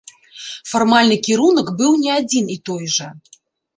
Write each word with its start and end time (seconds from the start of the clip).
Фармальны 0.71 1.17
кірунак 1.29 1.67
быў 1.81 1.91
не 2.07 2.11
адзін 2.23 2.45
і 2.57 2.59
той 2.71 2.83
жа. 2.99 3.09